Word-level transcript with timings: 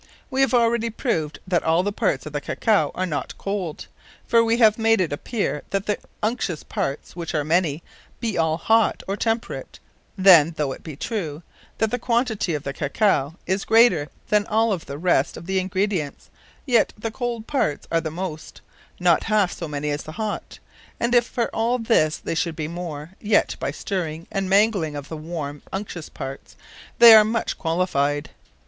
Wee 0.31 0.41
have 0.41 0.55
already 0.55 0.89
proved, 0.89 1.37
that 1.47 1.61
all 1.61 1.83
the 1.83 1.91
parts 1.91 2.25
of 2.25 2.33
the 2.33 2.41
Cacao 2.41 2.89
are 2.95 3.05
not 3.05 3.37
cold. 3.37 3.85
For 4.25 4.43
we 4.43 4.57
have 4.57 4.79
made 4.79 4.99
it 4.99 5.11
appeare 5.13 5.61
that 5.69 5.85
the 5.85 5.99
unctuous 6.23 6.63
parts, 6.63 7.15
which 7.15 7.35
are 7.35 7.43
many, 7.43 7.83
be 8.19 8.35
all 8.35 8.57
hot, 8.57 9.03
or 9.07 9.15
temperate: 9.15 9.77
then, 10.17 10.55
though 10.57 10.71
it 10.71 10.81
be 10.81 10.95
true, 10.95 11.43
that 11.77 11.91
the 11.91 11.99
quantity 11.99 12.55
of 12.55 12.63
the 12.63 12.73
Cacao 12.73 13.35
is 13.45 13.63
greater 13.63 14.09
than 14.29 14.47
of 14.47 14.51
all 14.51 14.75
the 14.75 14.97
rest 14.97 15.37
of 15.37 15.45
the 15.45 15.59
ingredients, 15.59 16.31
yet 16.65 16.93
the 16.97 17.11
cold 17.11 17.45
parts 17.45 17.87
are 17.91 17.97
at 17.99 18.03
the 18.03 18.09
most, 18.09 18.61
not 18.99 19.25
halfe 19.25 19.53
so 19.53 19.67
many 19.67 19.91
as 19.91 20.01
the 20.01 20.13
hot; 20.13 20.57
and 20.99 21.13
if 21.13 21.27
for 21.27 21.47
all 21.55 21.77
this 21.77 22.17
they 22.17 22.33
should 22.33 22.55
be 22.55 22.67
more, 22.67 23.11
yet 23.21 23.55
by 23.59 23.69
stirring, 23.69 24.25
& 24.31 24.31
mangling 24.49 24.95
of 24.95 25.09
the 25.09 25.17
warme 25.17 25.61
unctuous 25.71 26.09
parts, 26.09 26.55
they 26.97 27.13
are 27.13 27.23
much 27.23 27.55
qualified. 27.59 28.31